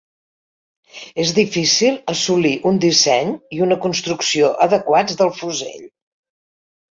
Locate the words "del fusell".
5.21-5.87